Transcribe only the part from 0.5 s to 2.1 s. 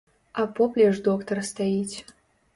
поплеч доктар стаіць.